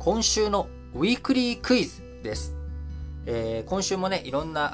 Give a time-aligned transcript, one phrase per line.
[0.00, 2.56] 今週のウィークリークイズです。
[3.26, 4.70] えー、今週もね、いろんな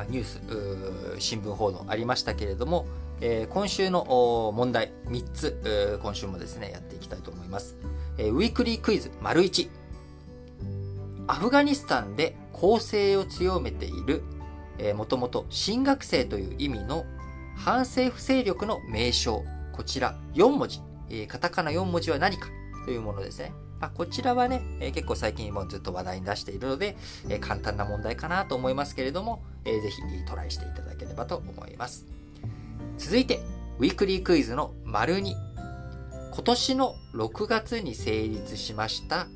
[0.00, 2.86] あニュース、新聞報道ありましたけれども、
[3.20, 7.76] えー、今週の問題3つ、今週もですね、やっていきたいと思います。
[8.16, 9.68] えー、ウィークリークイズ丸1。
[11.26, 14.22] アフガニスタンで攻勢を強めている、
[14.78, 17.04] えー、もともと新学生という意味の
[17.56, 19.44] 反政府勢力の名称。
[19.72, 20.80] こちら4文字。
[21.10, 22.48] えー、カタカナ4文字は何か
[22.86, 23.52] というものですね。
[23.80, 26.96] まあ、こちらはね、え、結構最近もずっと話題に出しているので、
[27.28, 32.06] え、簡単な問題かなと思いますけれども、えー、ぜひトライしていただければと思います。
[32.98, 33.40] 続いて、
[33.78, 35.34] ウィークリークイズの丸2。
[36.32, 39.26] 今年の6月に成立しました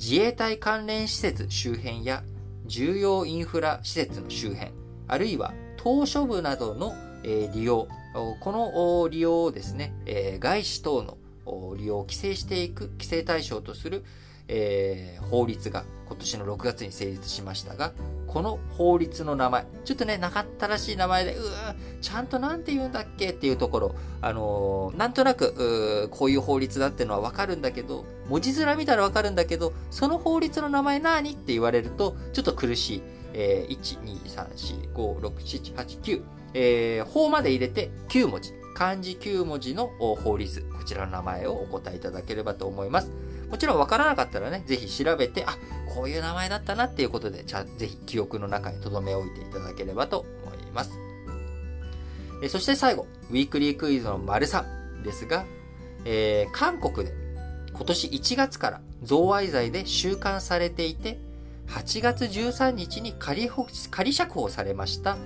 [0.00, 2.24] 自衛隊関連施設周辺や
[2.66, 4.72] 重要インフラ施設の周辺、
[5.06, 7.86] あるいは島しょ部などの利用、
[8.40, 9.92] この利用をですね、
[10.40, 11.18] 外資等の
[11.76, 14.04] 利用を規制していく、規制対象とする、
[14.48, 17.92] えー、法律が今年の6月に成立しましたが、
[18.26, 23.30] この法律の名前、ちょっとね、なかったらしい名前で、うー、ちゃんとなんて言うんだっけ？
[23.30, 33.02] っていうところ、あのー、なんとなく、こういう法律だっていうのはわかるんだけど、文字面見たらわかるんだけど、その法律の名前何って言われると、ちょっと苦しい。
[33.32, 34.48] えー、1、2、3、
[34.90, 36.22] 4、5、6、7、8、9。
[36.54, 38.52] えー、法まで入れて9文字。
[38.80, 40.62] 漢字9文字の法律。
[40.74, 43.10] こちらの名前をお答えいただければと思います。
[43.50, 45.58] もちろんわからなかったらね、ぜひ調べて、あ、
[45.94, 50.92] こういう名前だったなっていうことで、じゃぜひ記憶の中に留め置いていただければと思います。
[52.42, 55.44] えそして最後、ウィークリークイズの丸3ですが、
[56.06, 57.12] えー、韓国で
[57.74, 61.18] 今年1月から贈賄罪で収監されていて、
[61.66, 63.50] 8月13日に仮
[63.90, 65.18] 仮釈放されました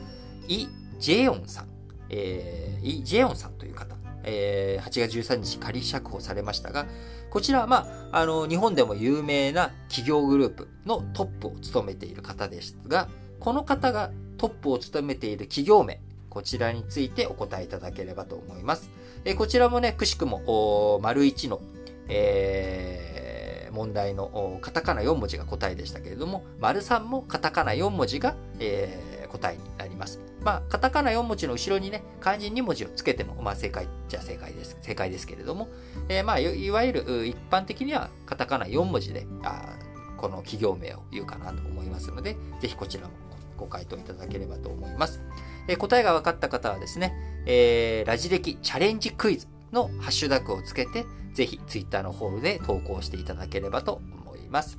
[0.48, 0.66] イ・
[0.98, 1.73] ジェヨンさん、
[2.14, 6.86] えー、イ・ジェヨンさんという方、えー、8月13日仮釈放されましたが、
[7.30, 13.08] こちらは、まあ、あの、日本でも有名な企業グループのトップを務めている方ですが、
[13.40, 16.00] この方がトップを務めている企業名、
[16.30, 18.90] こちらについてお答えいただければと思います。
[19.24, 21.60] えこちらもね、くしくも、丸1の、
[22.08, 29.62] えー、問題のカタカナ4文字が答えでしたけれども、丸3もカタカナ4文字が、えー、答えに
[29.94, 30.20] ります。
[30.42, 34.76] まあ、カタカナ4文字の後ろにね、漢字2文字をつけても、まあ、正解じゃ正解です。
[34.82, 35.68] 正解ですけれども、
[36.08, 39.76] えー、まあ、いわゆる一般的にはカタカナ4文字で、あ
[40.18, 43.10] この企業名を言うかなと思いますので、ぜひこちらも
[43.56, 45.22] ご回答いただければと思います。
[45.68, 47.14] えー、答えが分かった方はですね、
[47.46, 54.78] えー、ラジ歴チャレンジクイズのハッシュタグをつけて、ぜひツイッターの方で投稿していただければと思います。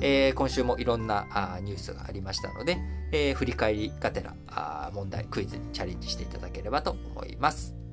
[0.00, 2.78] えー、今週もいろんなあニュースがありましたので、
[3.12, 7.83] えー、振り返りがてらあ問題、クイズにチャレンジしていただければと思います。